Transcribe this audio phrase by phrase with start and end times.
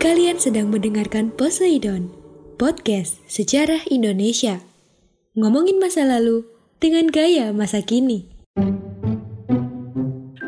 [0.00, 2.08] Kalian sedang mendengarkan Poseidon,
[2.56, 4.64] podcast sejarah Indonesia.
[5.36, 6.48] Ngomongin masa lalu
[6.80, 8.24] dengan gaya masa kini.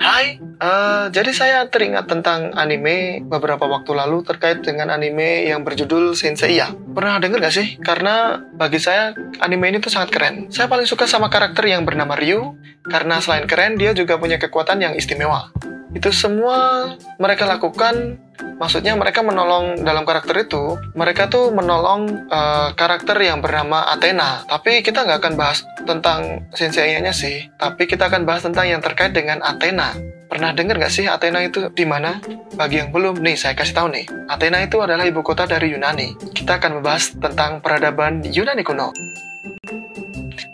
[0.00, 6.16] Hai, eh, jadi saya teringat tentang anime beberapa waktu lalu terkait dengan anime yang berjudul
[6.16, 6.72] Senseiya.
[6.72, 7.76] Pernah denger gak sih?
[7.84, 9.12] Karena bagi saya
[9.44, 10.48] anime ini tuh sangat keren.
[10.48, 12.56] Saya paling suka sama karakter yang bernama Ryu,
[12.88, 15.52] karena selain keren dia juga punya kekuatan yang istimewa.
[15.92, 18.16] Itu semua mereka lakukan
[18.62, 24.46] maksudnya mereka menolong dalam karakter itu mereka tuh menolong uh, karakter yang bernama Athena.
[24.46, 27.50] Tapi kita nggak akan bahas tentang sensei-nya sih.
[27.58, 29.98] Tapi kita akan bahas tentang yang terkait dengan Athena.
[30.30, 32.22] Pernah dengar nggak sih Athena itu di mana?
[32.54, 34.06] Bagi yang belum nih saya kasih tahu nih.
[34.30, 36.14] Athena itu adalah ibu kota dari Yunani.
[36.30, 38.94] Kita akan membahas tentang peradaban Yunani kuno.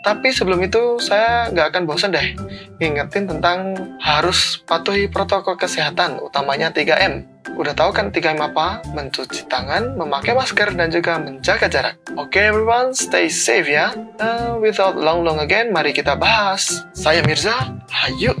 [0.01, 2.33] Tapi sebelum itu saya nggak akan bosan deh
[2.79, 7.27] ngingetin tentang harus patuhi protokol kesehatan, utamanya 3M.
[7.59, 8.79] Udah tahu kan 3M apa?
[8.95, 11.95] Mencuci tangan, memakai masker, dan juga menjaga jarak.
[12.15, 13.91] Oke okay, everyone, stay safe ya.
[14.17, 16.87] Uh, without long long again, mari kita bahas.
[16.95, 18.31] Saya Mirza, hayu.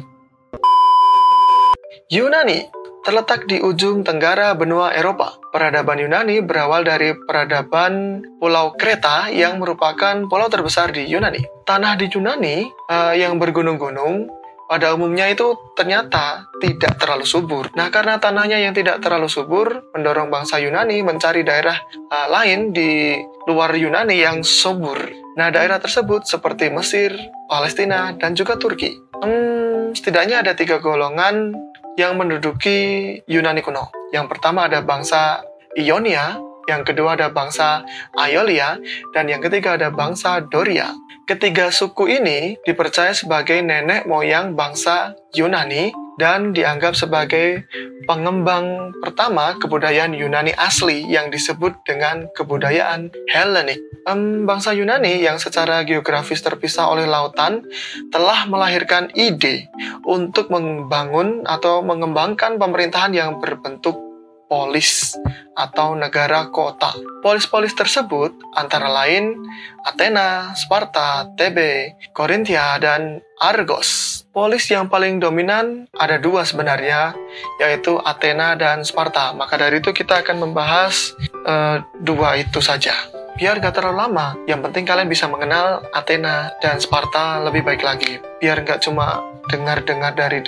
[2.09, 2.78] Yunani
[3.09, 5.33] terletak di ujung tenggara benua Eropa.
[5.49, 11.41] Peradaban Yunani berawal dari peradaban Pulau Kreta yang merupakan pulau terbesar di Yunani.
[11.65, 14.29] Tanah di Yunani uh, yang bergunung-gunung
[14.69, 17.73] pada umumnya itu ternyata tidak terlalu subur.
[17.73, 21.81] Nah, karena tanahnya yang tidak terlalu subur, mendorong bangsa Yunani mencari daerah
[22.13, 23.17] uh, lain di
[23.49, 25.01] luar Yunani yang subur.
[25.33, 27.17] Nah, daerah tersebut seperti Mesir,
[27.49, 28.93] Palestina, dan juga Turki.
[29.17, 31.57] Hmm, setidaknya ada tiga golongan
[31.97, 33.89] yang menduduki Yunani kuno.
[34.11, 35.45] Yang pertama ada bangsa
[35.77, 36.37] Ionia,
[36.69, 37.81] yang kedua ada bangsa
[38.13, 38.77] Aeolia,
[39.11, 40.93] dan yang ketiga ada bangsa Doria.
[41.25, 47.69] Ketiga suku ini dipercaya sebagai nenek moyang bangsa Yunani dan dianggap sebagai
[48.09, 53.77] pengembang pertama kebudayaan Yunani asli yang disebut dengan kebudayaan Hellenic.
[54.09, 57.61] Um, bangsa Yunani yang secara geografis terpisah oleh lautan
[58.09, 59.69] telah melahirkan ide
[60.09, 64.08] untuk membangun atau mengembangkan pemerintahan yang berbentuk
[64.49, 65.13] polis
[65.53, 66.91] atau negara kota.
[67.21, 69.37] Polis-polis tersebut antara lain
[69.85, 74.23] Athena, Sparta, Tebe, Korintia, dan Argos.
[74.33, 77.13] Polis yang paling dominan ada dua sebenarnya,
[77.61, 79.31] yaitu Athena dan Sparta.
[79.35, 81.13] Maka dari itu kita akan membahas
[81.45, 82.93] uh, dua itu saja.
[83.39, 88.19] Biar gak terlalu lama, yang penting kalian bisa mengenal Athena dan Sparta lebih baik lagi.
[88.43, 90.39] Biar gak cuma dengar-dengar dari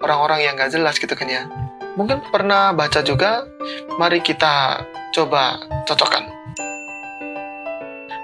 [0.00, 1.44] orang-orang yang gak jelas gitu kan ya
[1.96, 3.48] mungkin pernah baca juga,
[3.96, 4.84] mari kita
[5.16, 5.58] coba
[5.88, 6.28] cocokkan.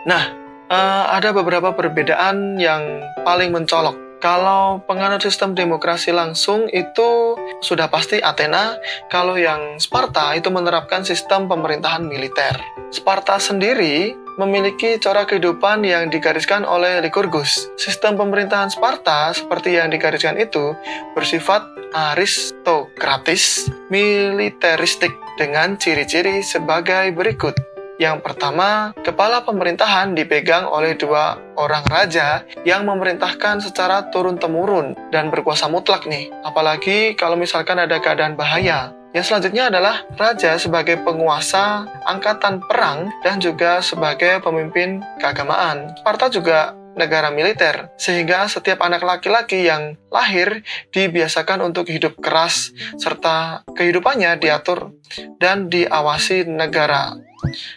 [0.05, 0.23] Nah,
[0.69, 3.97] uh, ada beberapa perbedaan yang paling mencolok.
[4.23, 8.79] Kalau penganut sistem demokrasi langsung itu sudah pasti Athena,
[9.11, 12.55] kalau yang Sparta itu menerapkan sistem pemerintahan militer.
[12.93, 17.73] Sparta sendiri memiliki cara kehidupan yang digariskan oleh Lycurgus.
[17.81, 20.77] Sistem pemerintahan Sparta seperti yang digariskan itu
[21.17, 21.65] bersifat
[21.97, 27.57] aristokratis, militeristik dengan ciri-ciri sebagai berikut.
[28.01, 35.69] Yang pertama, kepala pemerintahan dipegang oleh dua orang raja yang memerintahkan secara turun-temurun dan berkuasa
[35.69, 36.29] mutlak nih.
[36.45, 38.93] Apalagi kalau misalkan ada keadaan bahaya.
[39.13, 45.93] Yang selanjutnya adalah raja sebagai penguasa angkatan perang dan juga sebagai pemimpin keagamaan.
[46.01, 50.61] Sparta juga negara militer, sehingga setiap anak laki-laki yang lahir
[50.93, 54.93] dibiasakan untuk hidup keras, serta kehidupannya diatur
[55.41, 57.17] dan diawasi negara.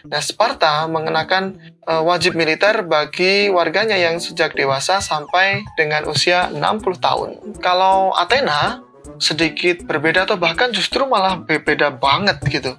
[0.06, 1.58] Nah, Sparta mengenakan
[1.90, 6.62] uh, wajib militer bagi warganya yang sejak dewasa sampai dengan usia 60
[7.02, 7.30] tahun.
[7.58, 8.85] Kalau Athena
[9.22, 12.72] sedikit berbeda atau bahkan justru malah berbeda banget gitu.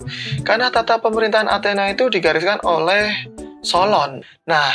[0.43, 3.27] Karena tata pemerintahan Athena itu digariskan oleh
[3.63, 4.21] Solon.
[4.47, 4.69] Nah,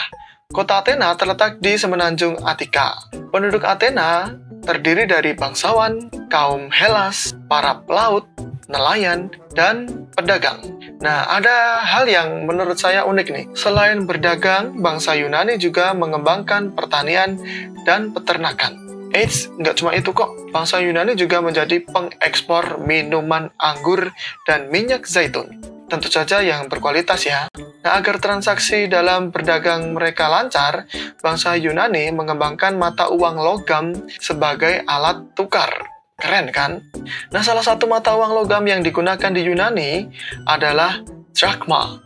[0.53, 2.99] kota Athena terletak di semenanjung Attika.
[3.33, 4.33] Penduduk Athena
[4.63, 8.29] terdiri dari bangsawan, kaum Hellas, para pelaut,
[8.71, 10.63] nelayan, dan pedagang.
[11.03, 13.47] Nah, ada hal yang menurut saya unik nih.
[13.59, 17.37] Selain berdagang, bangsa Yunani juga mengembangkan pertanian
[17.83, 18.92] dan peternakan.
[19.13, 20.33] Eits, nggak cuma itu kok.
[20.49, 24.09] Bangsa Yunani juga menjadi pengekspor minuman anggur
[24.49, 25.61] dan minyak zaitun.
[25.93, 27.45] Tentu saja yang berkualitas ya.
[27.85, 30.89] Nah, agar transaksi dalam berdagang mereka lancar,
[31.21, 35.69] bangsa Yunani mengembangkan mata uang logam sebagai alat tukar.
[36.17, 36.81] Keren kan?
[37.29, 40.09] Nah, salah satu mata uang logam yang digunakan di Yunani
[40.49, 41.05] adalah
[41.37, 42.01] drachma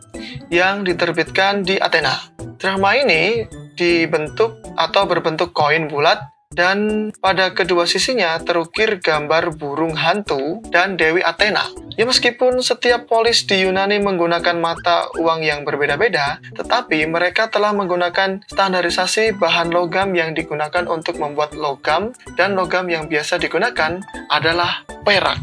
[0.51, 2.19] yang diterbitkan di Athena.
[2.59, 3.47] Drachma ini
[3.79, 6.19] dibentuk atau berbentuk koin bulat
[6.57, 11.69] dan pada kedua sisinya terukir gambar burung hantu dan Dewi Athena.
[11.93, 18.41] Ya meskipun setiap polis di Yunani menggunakan mata uang yang berbeda-beda, tetapi mereka telah menggunakan
[18.49, 25.41] standarisasi bahan logam yang digunakan untuk membuat logam dan logam yang biasa digunakan adalah perak.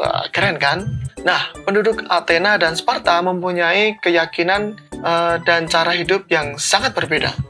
[0.00, 0.88] Wah, keren kan?
[1.20, 7.49] Nah, penduduk Athena dan Sparta mempunyai keyakinan uh, dan cara hidup yang sangat berbeda.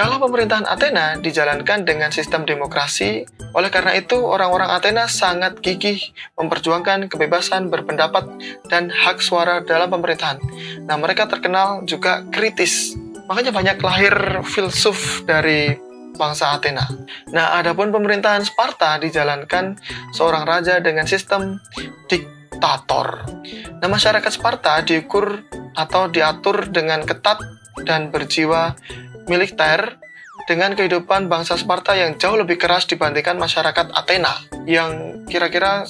[0.00, 3.20] Kalau pemerintahan Athena dijalankan dengan sistem demokrasi,
[3.52, 6.00] oleh karena itu orang-orang Athena sangat gigih
[6.40, 8.24] memperjuangkan kebebasan berpendapat
[8.72, 10.40] dan hak suara dalam pemerintahan.
[10.88, 12.96] Nah, mereka terkenal juga kritis.
[13.28, 15.76] Makanya banyak lahir filsuf dari
[16.16, 16.88] bangsa Athena.
[17.36, 19.76] Nah, adapun pemerintahan Sparta dijalankan
[20.16, 21.60] seorang raja dengan sistem
[22.08, 23.28] diktator.
[23.84, 25.44] Nah, masyarakat Sparta diukur
[25.76, 27.36] atau diatur dengan ketat
[27.84, 28.74] dan berjiwa
[29.30, 30.02] militer
[30.50, 34.34] dengan kehidupan bangsa Sparta yang jauh lebih keras dibandingkan masyarakat Athena
[34.66, 35.86] yang kira-kira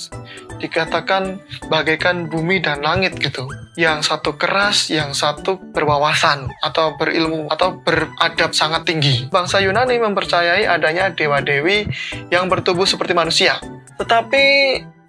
[0.60, 1.40] dikatakan
[1.72, 3.48] bagaikan bumi dan langit gitu.
[3.80, 9.32] Yang satu keras, yang satu berwawasan atau berilmu atau beradab sangat tinggi.
[9.32, 11.88] Bangsa Yunani mempercayai adanya dewa-dewi
[12.28, 13.56] yang bertubuh seperti manusia.
[13.96, 14.44] Tetapi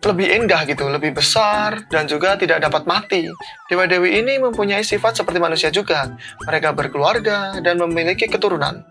[0.01, 3.29] lebih indah gitu, lebih besar, dan juga tidak dapat mati.
[3.69, 6.17] Dewa-dewi ini mempunyai sifat seperti manusia juga.
[6.49, 8.81] Mereka berkeluarga dan memiliki keturunan.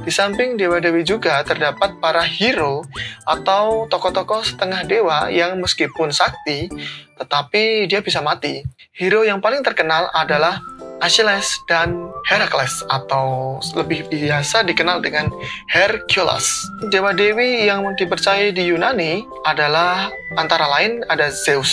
[0.00, 2.86] Di samping dewa-dewi juga terdapat para hero
[3.26, 6.70] atau tokoh-tokoh setengah dewa yang meskipun sakti,
[7.18, 8.62] tetapi dia bisa mati.
[8.96, 10.62] Hero yang paling terkenal adalah
[11.04, 15.28] Achilles dan Heracles atau lebih biasa dikenal dengan
[15.68, 16.46] Hercules.
[16.88, 20.08] Dewa dewi yang dipercaya di Yunani adalah
[20.40, 21.72] antara lain ada Zeus,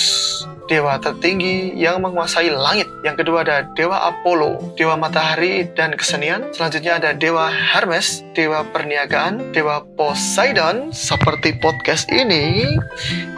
[0.67, 2.87] dewa tertinggi yang menguasai langit.
[3.07, 6.51] Yang kedua ada dewa Apollo, dewa matahari dan kesenian.
[6.51, 12.67] Selanjutnya ada dewa Hermes, dewa perniagaan, dewa Poseidon seperti podcast ini,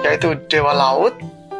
[0.02, 1.14] yaitu dewa laut.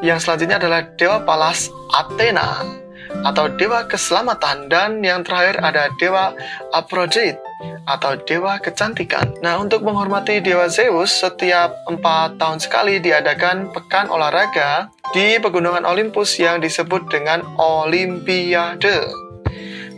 [0.04, 2.85] Yang selanjutnya adalah dewa Palas Athena
[3.26, 6.38] atau dewa keselamatan dan yang terakhir ada dewa
[6.70, 7.42] Aphrodite
[7.90, 9.34] atau dewa kecantikan.
[9.42, 16.38] Nah, untuk menghormati dewa Zeus, setiap empat tahun sekali diadakan pekan olahraga di pegunungan Olympus
[16.38, 19.25] yang disebut dengan Olimpiade.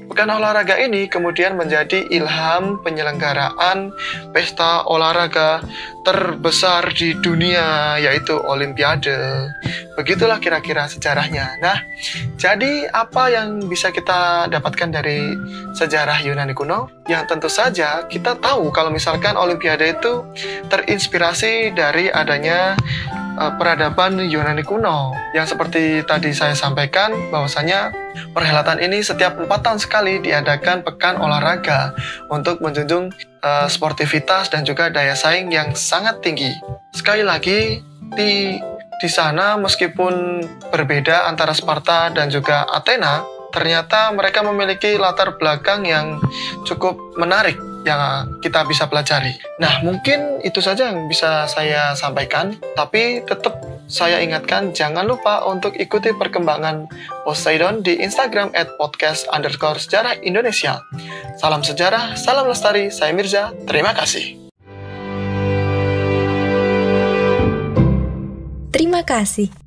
[0.07, 3.92] Pekan olahraga ini kemudian menjadi ilham penyelenggaraan
[4.31, 5.59] pesta olahraga
[6.07, 9.51] terbesar di dunia, yaitu Olimpiade.
[10.00, 11.59] Begitulah kira-kira sejarahnya.
[11.59, 11.83] Nah,
[12.39, 15.36] jadi apa yang bisa kita dapatkan dari
[15.75, 16.88] sejarah Yunani kuno?
[17.12, 20.24] Yang tentu saja kita tahu kalau misalkan Olimpiade itu
[20.71, 22.80] terinspirasi dari adanya
[23.38, 27.94] uh, peradaban Yunani kuno yang seperti tadi saya sampaikan bahwasanya
[28.34, 31.94] perhelatan ini setiap empat tahun sekali diadakan pekan olahraga
[32.34, 33.13] untuk menjunjung
[33.45, 36.50] uh, sportivitas dan juga daya saing yang sangat tinggi.
[36.92, 37.80] Sekali lagi
[38.18, 38.57] di
[38.98, 40.42] di sana meskipun
[40.74, 43.22] berbeda antara Sparta dan juga Athena,
[43.54, 46.18] ternyata mereka memiliki latar belakang yang
[46.66, 49.38] cukup menarik yang kita bisa pelajari.
[49.62, 55.75] Nah, mungkin itu saja yang bisa saya sampaikan, tapi tetap saya ingatkan jangan lupa untuk
[55.79, 56.89] ikuti perkembangan
[57.24, 60.81] Poseidon di Instagram at podcast underscore sejarah Indonesia.
[61.39, 64.48] Salam sejarah, salam lestari, saya Mirza, terima kasih.
[68.72, 69.66] Terima kasih.